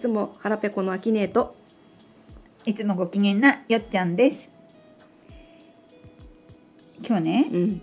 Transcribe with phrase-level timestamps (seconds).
[0.00, 1.54] つも腹ペコのアキねえと。
[2.64, 4.48] いつもご機嫌なよっちゃんです。
[7.06, 7.82] 今日ねうん。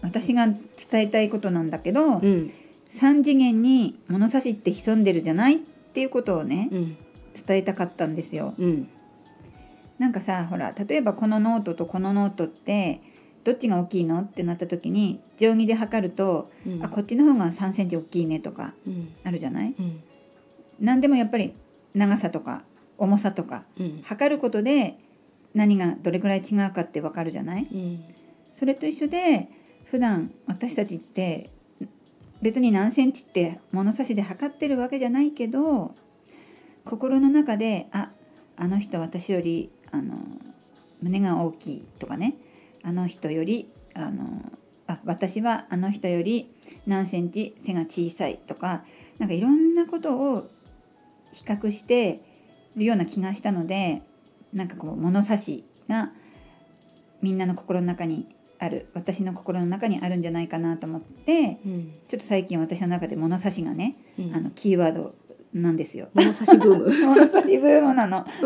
[0.00, 0.58] 私が伝
[0.94, 2.52] えたいことなんだけど、うん。
[2.98, 6.96] 3次元に物差しって潜んでるじゃないっていうことをねうん。
[7.46, 8.54] 伝えたかったんですよ。
[8.58, 8.88] うん。
[9.98, 13.00] なんかさほら例えばこのノートとこのノートって
[13.44, 16.82] どっちが大きいのってなった時に定規で測ると、うん。
[16.82, 19.12] あこっちの方が3センチ大きいねとかうん。
[19.22, 19.74] あるじゃない？
[19.78, 20.00] うん
[20.80, 21.54] 何でもやっぱり
[21.94, 22.62] 長さとか
[22.98, 24.02] 重さとかうん。
[24.04, 24.98] 測ることで
[25.54, 27.66] 何がどれくらい違うかってわかるじゃない？
[27.72, 28.04] うん。
[28.58, 29.48] それと一緒で
[29.86, 31.50] 普段私たちって
[32.42, 35.94] 別に何センチって物差しで測ってるわけじゃないけど
[36.84, 38.10] 心の中であ
[38.56, 40.16] あの人私よりあの
[41.02, 42.36] 胸が大きいとかね。
[42.82, 44.52] あの人よりあの
[44.86, 46.48] あ私はあの人より
[46.86, 48.84] 何センチ背が小さいとか
[49.18, 50.48] なんかいろんなことを
[51.36, 52.20] 比較して
[52.76, 54.02] るような気がしたので
[54.52, 56.10] なんかこう物差しが
[57.22, 58.26] みんなの心の中に
[58.58, 61.92] ある私の心の中にあるんじゃないかなと思ってうん。
[62.08, 64.34] ちょっと最近私の中で物差しがね、うん。
[64.34, 65.14] あのキーワード
[65.52, 66.08] なんですよ。
[66.14, 66.90] 物差しブーム。
[67.06, 68.24] 物差しブームなの。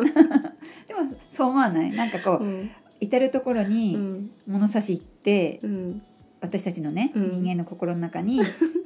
[0.88, 1.92] でもそう思わない？
[1.92, 2.70] なんかこう、うん。
[3.00, 4.30] 至る所うにん。
[4.48, 6.02] 物差しってうん。
[6.41, 7.42] 私たちのね、うん。
[7.42, 8.42] 人間の心の中にん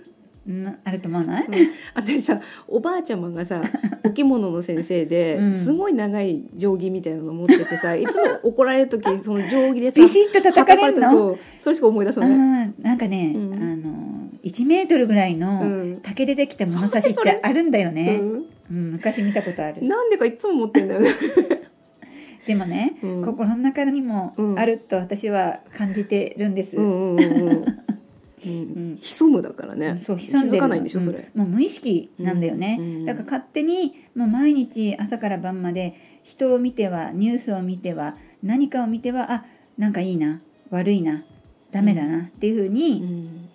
[0.84, 1.46] あると思わない、
[1.94, 3.62] 私さおばあちゃまがさ
[4.04, 5.56] お着物の先生で、うん。
[5.56, 13.54] すごい長い定規みたいなの持っててさ いつも怒られる時その定規でさビシッと叩かれるのそれしか思い出さあない、ーなんかね、うん。
[13.54, 16.00] あの1メートルぐらいうのん。
[16.02, 18.92] 竹でできた物差しってあるんだようね、ん、うん。
[18.92, 19.82] 昔見たことある。
[19.82, 21.10] なんでかいつも持ってんだよね、
[22.46, 23.24] でもね、うん。
[23.24, 24.58] 心の中にもうん。
[24.58, 27.83] あると私は感じてるんです、うんうんうんうん
[28.50, 28.92] うん。
[28.94, 30.02] ん潜むだからね。
[30.04, 30.52] そう潜んでる。
[30.52, 33.04] 気づかないんでしょそれ、うんもう無意識なんだよね、うん。
[33.04, 39.44] だから勝手にもう毎日朝から晩まで人を見てはニュースを見ては何かを見てはあ
[39.78, 40.40] なんかいいな。
[40.70, 41.24] 悪いな。
[41.72, 42.22] ダメだな。
[42.22, 43.48] っていうふうに、うん。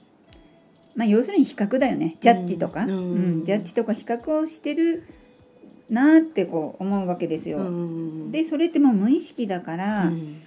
[0.96, 2.18] まあ要するに比較だよね。
[2.22, 2.92] ジャッジとか、うん。
[2.92, 3.46] うん。
[3.46, 5.04] ジャッジとか比較をしてる
[5.90, 8.32] なってこう思うわけですよ、うん。
[8.32, 10.42] でそれってもう無意識だから、うん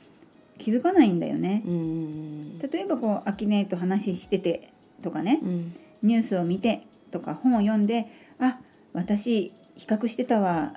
[0.63, 1.63] 気づかないんだよね。
[1.67, 2.59] うん。
[2.59, 4.71] 例えばこうアキネと話してて
[5.03, 5.41] とかね。
[5.43, 5.75] うん。
[6.03, 8.07] ニュースを見てとか本を読んで
[8.39, 8.59] あ
[8.93, 10.75] 私比較してたわ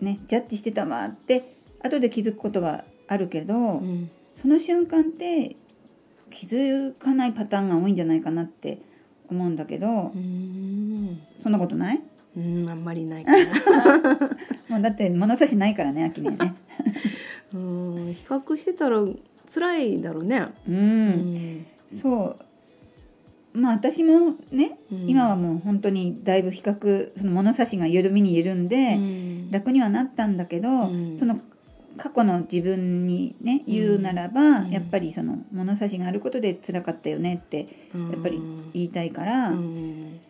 [0.00, 4.10] ねジャッジしてたわって後で気づくことはあるけど、うん。
[4.34, 5.56] その瞬間って
[6.30, 8.78] 気づかないパターンが多いんじゃないかなって
[9.30, 11.20] 思うんだけどうん。
[11.42, 12.00] そんなことない？
[12.36, 13.38] うんあんまりないかな。
[14.68, 16.36] もうだって物差しないからねアキネね
[17.54, 19.00] うん比較してたら
[19.52, 20.48] 辛いだろうね。
[20.68, 21.66] う、うん。
[22.00, 22.36] そ
[23.54, 23.58] う。
[23.58, 25.08] まあ私もねうん。
[25.08, 29.50] 今はもう本当にだいぶ比較その物差しが緩みに緩んで、うん。
[29.50, 31.18] 楽にはなったんだけど、うん。
[31.18, 31.40] その
[31.96, 34.70] 過去の自分にね言うならば、うん。
[34.70, 38.40] やっぱりその物差しがあることで辛かったよねってやっぱり
[38.74, 40.20] 言いたいから、うん。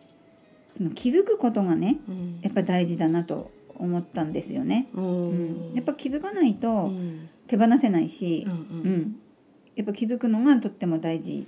[0.77, 2.39] その気づくことがねうん。
[2.41, 4.87] やっぱ大事だなと思ったんですよね。
[4.93, 5.71] ううん。
[5.71, 7.29] ん、やっぱ気づかないとうん。
[7.47, 8.55] 手放せないしう、んう
[8.89, 9.15] ん。
[9.75, 11.47] やっぱ気づくのがとっても大事。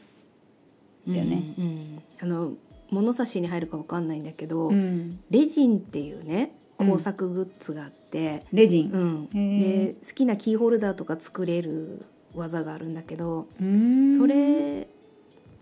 [1.08, 1.54] うんだよね。
[1.58, 2.54] うんあの
[2.92, 6.90] 物差しに入るかわかんないんだけど、うん、レジンっていうねうん。
[6.92, 8.92] 工作グッズがあって、レジン。
[8.92, 9.38] うん。
[9.38, 14.88] へで好きなキーホルダーとか作れる技があるんだけど、それ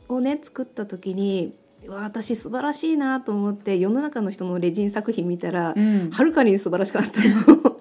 [0.10, 1.54] をね作った時に
[1.88, 7.78] 私素晴らしいなと思って世の中の人のレジン作品見たら、うん、はるかに素晴らしかったの。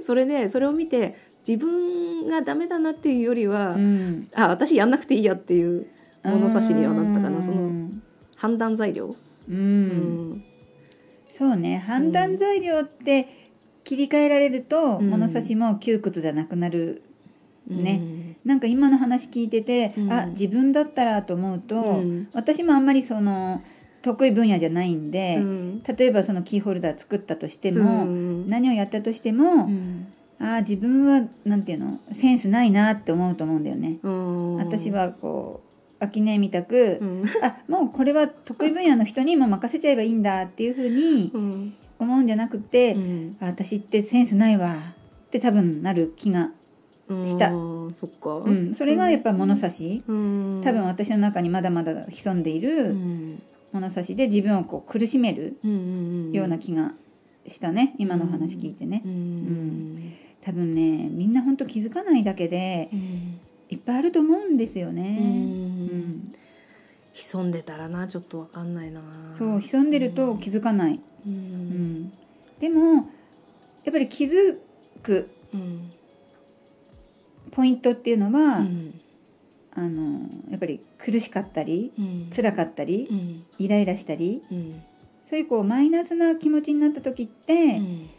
[0.02, 1.16] それでそれを見て
[1.46, 5.86] 自分がダメだなっていうよりは、うん、あ私やんなくていいやっていう
[6.22, 7.38] 物差しにはなったかな。
[7.38, 7.42] うん。
[7.42, 7.70] その
[8.36, 9.16] 判断材料。
[9.48, 10.44] う、うんん。
[11.36, 11.78] そうね。
[11.78, 13.28] 判断材料って
[13.84, 15.10] 切り替えられると、うん。
[15.10, 17.02] 物差しも窮屈じゃなくなる
[17.66, 18.00] ね。
[18.02, 20.12] うんなんか今の話聞いてて、うん。
[20.12, 22.28] あ自分だったらと思うと、うん。
[22.32, 23.62] 私もあんまりその
[24.02, 25.82] 得意分野じゃないんで、うん。
[25.82, 28.48] 例えばそのキーホルダー作ったとしても、うん。
[28.48, 30.06] 何をやったとしても、うん。
[30.38, 33.98] ああ自分はなんていうのセンスないなって思うと思うんだよね。
[34.02, 34.56] うん。
[34.56, 35.62] 私はこ
[36.00, 37.24] う秋音みたく、うん。
[37.42, 41.74] あもうこれは得意分野の人にも任せちゃえばいいんだっていうふうにうん。
[41.98, 43.36] 思うんじゃなくて、うん。
[43.40, 44.76] あ私ってセンスないわ
[45.26, 46.50] って多分なる気が、
[47.26, 47.52] した。
[47.52, 47.94] うん。
[48.00, 50.62] そっか、うん、それがやっぱ物差し、うん。
[50.64, 53.42] 多分私の中にまだまだ潜んでいうるん。
[53.72, 56.92] 物差しで自分をこう苦しめるうんような気が
[57.46, 57.94] したね。
[57.98, 59.02] 今のお話聞いてね。
[59.04, 59.08] う。
[59.08, 60.12] ん。
[60.42, 63.40] 多分ねみんな本当気づかないだけでうん。
[63.70, 65.18] いっぱいあると思うんですようね。
[65.20, 65.86] うん。
[65.96, 66.34] ん。
[67.12, 69.00] 潜んでたらなちょっとわかんないな。
[69.36, 71.34] そう潜んでると気づかない、ううん。
[72.04, 72.12] ん、
[72.60, 72.94] でも
[73.84, 74.56] やっぱり気づ
[75.02, 75.90] くうん
[77.50, 79.00] ポイントっていうのは、うん。
[79.72, 82.30] あのやっぱり苦しかったりうん。
[82.34, 83.44] 辛かったりうん。
[83.58, 84.82] イライラしたりうん。
[85.28, 88.10] そういうこうマイナスな気持ちになった時って、うん。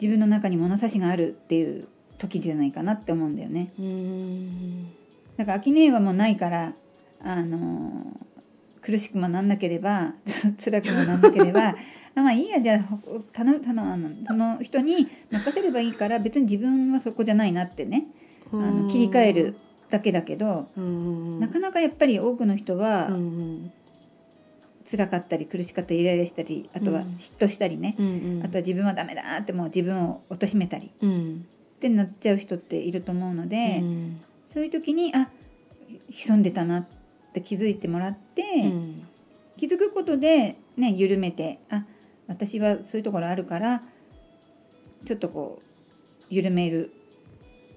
[0.00, 1.88] 自分の中に物差しがあるっていう
[2.18, 3.72] 時じゃないかなって思うんだよね。
[3.78, 4.92] うん。
[5.36, 6.74] だから秋音はもうないから
[7.20, 8.18] あの
[8.80, 10.14] 苦しくもなんなければ
[10.62, 11.76] 辛くもなんなければあ
[12.20, 18.06] まあいいやじゃあほ頼む頼むあのその人に任せればいいから別に自分はそこじゃないなってね
[18.52, 19.56] あの切り替える
[19.90, 23.72] だけだけど、うんなかなかやっぱり多くの人は、うん
[24.90, 27.06] 辛かったり苦しかったりイライラしたりあとはうん。
[27.18, 28.42] 嫉妬したりね、うん。
[28.42, 31.46] あとは自分はダメだってもう自分を貶めたりうん。
[31.76, 34.20] ってなっちゃう人っていると思うので、うん。
[34.50, 35.28] そういう時にあ
[36.08, 36.86] 潜んでたなっ
[37.34, 39.06] て気づいてもらって、うん。
[39.58, 41.84] 気づくことでね緩めてあ
[42.26, 43.82] 私はそういうところあるから
[45.06, 46.92] ちょっとこう緩める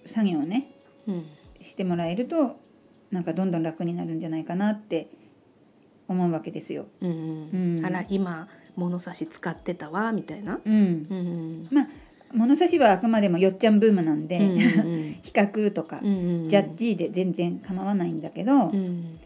[0.05, 0.67] 作業をね
[1.07, 1.25] うん。
[1.61, 2.59] してもらえると
[3.11, 5.07] なんかどんどん楽になるんじゃないかなって
[6.07, 6.85] 思うわけですよ。
[7.01, 7.85] うんうん。
[7.85, 10.59] あら今物差し使ってたわみたいな？
[10.65, 11.87] うん、うん
[12.33, 19.19] 物差しはあくまでもよっちゃんブームなんで、うんうん 比較とか、うんジャッジで全然構わないんだけど、うん。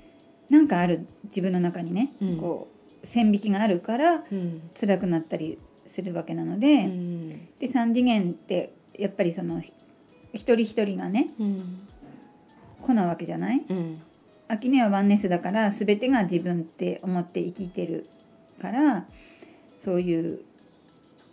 [0.50, 2.38] なんかある自分の中にね、うん。
[2.38, 2.68] こ
[3.04, 4.62] う線引きがあるからうん。
[4.80, 5.57] 辛くなったり
[5.88, 7.30] するわけなのうで、ん。
[7.60, 9.71] で3次元ってやっぱりそのひ
[10.36, 11.88] 一人一人がねうん
[12.84, 13.66] 子なわけじゃない？
[13.68, 14.02] うん。
[14.48, 18.08] 秋音はワンネスだから全てが自分って思って生きてる
[18.62, 19.06] から
[19.84, 20.42] そういう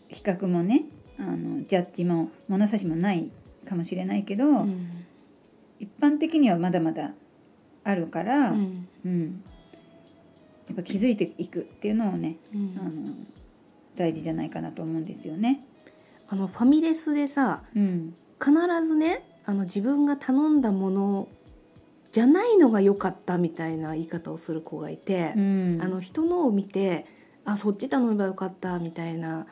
[0.09, 0.85] 比較もね
[1.19, 3.31] あのジャッジも物差しもない
[3.69, 5.05] かもしれないけど、うん。
[5.79, 7.11] 一般的にはまだまだ
[7.85, 9.43] あるから、ううんん。
[10.69, 12.79] やっぱ気づいていくっていうのをねうん。
[12.81, 12.91] あの
[13.97, 15.61] 大事じゃないかなと思うんですよね。
[16.29, 18.53] あのファミレスでさうん、必
[18.87, 21.29] ずねあの自分が頼んだもの
[22.13, 27.07] じゃないのが良かったみたいな言い方をする子がいてう、ん、あの人のを見て
[27.45, 29.47] あそっち頼めばよかったみたいな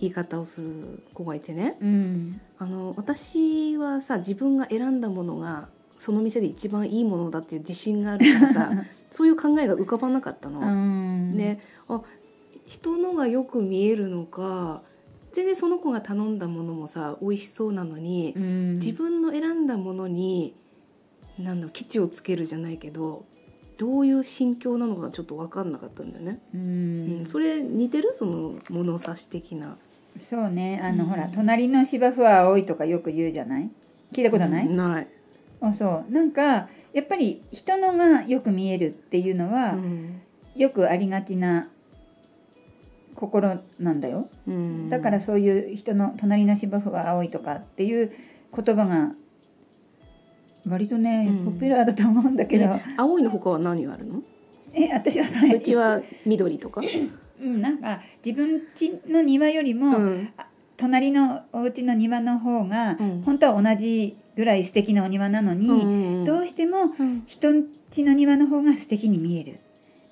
[0.00, 1.76] 言い方をする子がいてね。
[1.80, 2.40] うん。
[2.58, 5.68] あの私はさ自分が選んだものが
[5.98, 8.70] その店で一番いいものだっていう自信があるからさ
[9.10, 10.60] そういう考えが浮かばなかったの。
[10.60, 11.36] うん。
[11.36, 12.00] であ
[12.66, 14.82] 人のがよく見えるのか
[15.34, 20.54] 全然その子が頼んだものもさ美味しそうなのに、うん、自分の選んだものに
[21.38, 23.24] なんだろうケチをつけるじゃないけど
[23.76, 26.40] どういう心境なのかちょっと分かんなかったんだよね。
[26.52, 28.12] ううんん、それ似てる？
[28.12, 29.76] その物差し的な。
[30.28, 30.80] そうね。
[30.82, 31.10] あの、うん。
[31.10, 33.70] ほら隣の芝生は青いとかよく言うじゃない？
[34.12, 35.08] 聞いたことない、うんない。
[35.60, 36.12] あそう。
[36.12, 40.22] なんかやっぱり人のがよく見えるっていうのは、うん。
[40.56, 41.68] よくありがちな
[43.18, 44.28] 心なんだよ。
[44.46, 44.88] うん。
[44.88, 48.12] だからそういう人の隣の芝生は青いとかっていう
[48.54, 49.12] 言葉が
[50.68, 51.52] 割とね、うん。
[51.54, 52.66] ポピュラーだと思うんだけど。
[52.66, 54.22] え青いの他は何があるの？
[54.72, 55.54] え私はそれ。
[55.56, 56.80] うちは緑とか？
[57.42, 60.28] うん、なんか自分家の庭よりも、うん。
[60.76, 63.22] 隣のお家の庭の方が、うん。
[63.22, 67.24] 本当は同じぐらい素敵なお庭なのに、うんどうしてもうん。
[67.26, 69.58] 人ん家の庭の方が素敵に見える。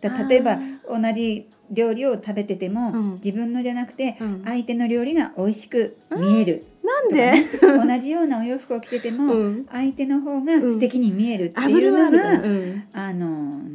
[0.01, 3.13] だ例えば同じ料理を食べてても、うん。
[3.25, 4.43] 自分のじゃなくてうん。
[4.45, 7.33] 相手の料理が美味しく見える、なんで？
[7.61, 9.67] 同じようなお洋服を着てても、うん。
[9.71, 12.85] 相手の方が素敵に見えるってあそいうのれはあるかが、なうん。
[12.93, 13.29] あの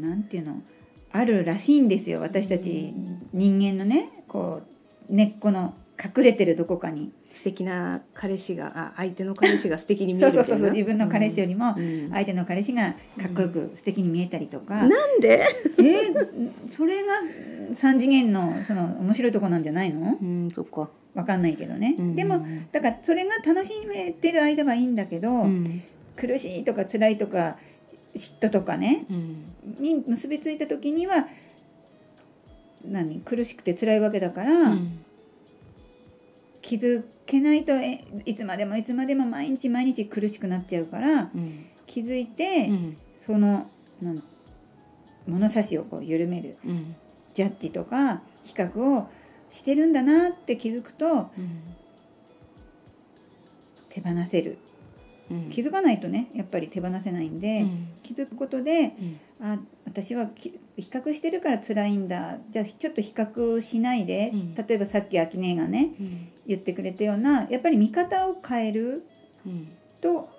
[0.07, 0.62] なんていうの？
[1.12, 2.21] あるらしいんですよ。
[2.21, 2.93] 私たち
[3.33, 4.62] 人間のねこ
[5.10, 7.12] う根っこの隠れてるどこかに。
[7.34, 15.41] 素敵な彼氏があ相手の彼氏が素敵に見えそうるみたいうなそ そうそう自分の彼氏よりもうん相手の彼氏がかっこよく素敵に見えたりとか、なんで？
[15.79, 17.13] えーそれが
[17.74, 20.17] 3次元のその面白いとこなんじゃないの？
[20.22, 20.89] うんそっか。
[21.13, 22.15] わかんないけどね、うん。
[22.15, 25.81] でもだからそれが楽しめてる間はいいんだけど、うん。
[26.17, 27.58] 苦しいとか辛いとか
[28.15, 29.36] 嫉妬とかねうん。
[29.79, 31.27] に結びついた時には
[32.86, 33.22] 何？
[33.22, 35.00] 苦しくて辛いわけだから、うん
[36.62, 43.70] 気づけないとえいつまでもいつまでも毎日毎日苦しくなっちゃうからうん気づいて、うんその
[44.01, 44.24] なん
[45.27, 46.96] 物差しをこう緩めるうん。
[47.36, 49.08] ジャッジとか比較を
[49.51, 51.06] してるんだなって気づくと
[51.38, 51.62] うん
[53.89, 54.58] 手放せる。
[55.30, 55.50] うん。
[55.51, 57.88] 気づかないとねやっぱり手放せないんで、うん。
[58.03, 58.94] 気づくことで
[59.39, 59.46] うん。
[59.46, 62.38] あ私はき比較してるから辛いんだ。
[62.51, 64.56] じゃあちょっと比較しないで、うん。
[64.56, 69.03] 例えばさっき秋音がねうん言ってくれたようなやっぱり見方を変える
[69.46, 69.67] うん。
[70.01, 70.29] と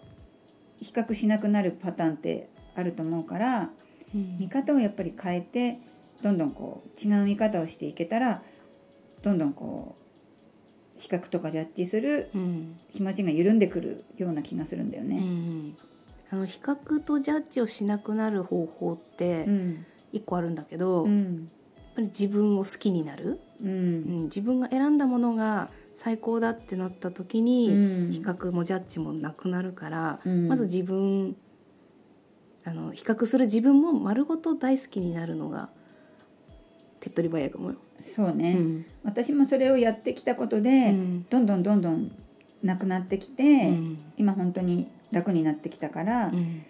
[0.81, 3.71] 比較しなくなるパターンってあると思うから
[4.15, 4.39] うん。
[4.39, 5.79] 見方をやっぱり変えて
[6.23, 8.43] どんどんこう違う見方をしていけたら
[9.23, 9.97] どんどんこ
[10.97, 12.79] 比較とかジャッジするうん。
[12.93, 15.17] 気持ちが緩んでくるような気がするんだようね。
[15.21, 15.77] ん。
[16.31, 19.87] あの比較とジャッジをしなくなる方法ってうん。
[20.13, 21.51] 一個あるんだけど、やっうん
[21.95, 28.13] ぱり自分を好きになる、ううんん、自分が選んだものが最高だってなった時に、うん。
[28.13, 30.49] 比較もジャッジもなくなるから、うん。
[30.49, 31.37] まず自分
[32.65, 35.71] あの比較する自分も丸ごと大好きになるのが
[37.01, 37.77] 手っ取り早いかもよ。
[38.15, 38.87] そうね、うん。
[39.05, 41.27] 私もそれをやってきたことで、うん。
[41.29, 42.13] どんどんどんどん
[42.63, 43.99] なくなってきて、うん。
[44.17, 46.63] 今本当に楽になってきたから、うん。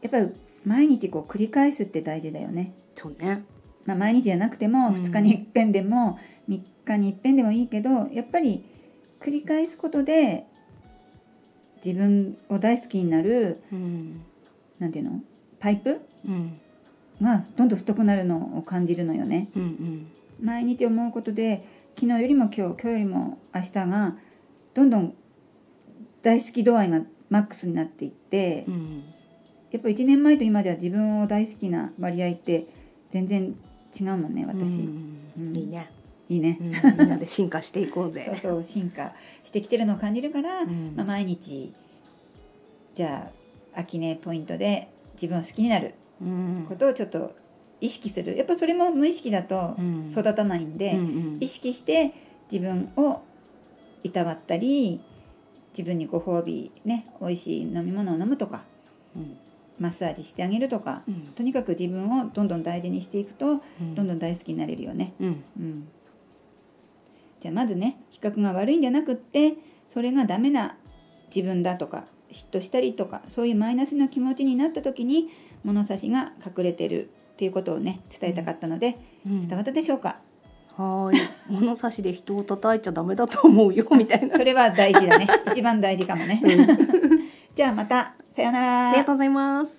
[0.00, 0.28] やっぱり
[0.64, 2.72] 毎日こう繰り返すって大事だよね。
[2.94, 3.44] そうね。
[3.88, 4.94] まあ、毎日じゃなくてもうん。
[4.96, 8.62] 2日に一遍でも3日に一遍でもいいけどやっぱり
[9.18, 10.44] 繰り返すことで
[11.82, 14.20] 自分を大好きになるうん。
[14.78, 15.22] なんていうの？
[15.58, 16.02] パイプ？
[16.26, 16.58] うん。
[17.22, 19.48] がどんどん太くなるのを感じるのよね。
[19.56, 20.06] うんうん。
[20.44, 21.64] 毎日思うことで
[21.96, 24.16] 昨日よりも今日今日よりも明日が
[24.74, 25.14] どんどん
[26.22, 29.02] 大好き度合いがマックスになっていってうん。
[29.70, 32.66] やっぱ1年前と今では自分を大好きな割合って
[33.12, 33.54] 全然
[33.98, 35.18] 違うもんね私、うん。
[35.38, 35.56] うん。
[35.56, 35.90] いいね、
[36.28, 36.58] いいね。
[36.60, 38.24] う、ん、みんなで進化していこうぜ。
[38.42, 39.12] そうそう進化
[39.44, 40.94] してきてるのを感じるから、うん。
[40.96, 41.72] まあ、毎日
[42.96, 43.30] じゃ
[43.74, 46.66] あ秋音ポイントで自分を好きになるうん。
[46.68, 47.34] ことをちょっと
[47.80, 48.36] 意識する。
[48.36, 50.10] やっぱそれも無意識だとうん。
[50.10, 51.38] 育たないんで、うんうん。
[51.40, 52.12] 意識して
[52.50, 53.22] 自分を
[54.02, 55.00] いたわったり
[55.72, 58.64] 自分にご褒美ね美味しい飲み物を飲むとか。
[59.16, 59.36] うん
[59.78, 61.14] マッサージしてあげるとかうん。
[61.34, 63.94] とにかく自分をどんどん大事にしていくとうん。
[63.94, 65.14] どんどん大好きになれるよね。
[65.20, 65.44] うん。
[65.58, 65.88] うん、
[67.40, 69.54] じゃあまずね比較が悪いんじゃなくって
[69.92, 70.76] それがダメな
[71.34, 75.30] 自分だとか嫉妬したりとかそういうマイナスな気持ちになった時に
[75.64, 79.48] 物差しが隠れてるっていうことをね伝えたかったので、うん。
[79.48, 80.18] 伝わったでしょうか。
[80.76, 81.20] はーい。
[81.50, 84.36] 物差しで人を叩いちゃダメだと思うよみたいな。
[84.36, 85.26] それは大事だね。
[85.52, 86.42] 一番大事かもね。
[87.54, 88.88] じゃあまたさよなら。
[88.90, 89.72] ありがとうございます。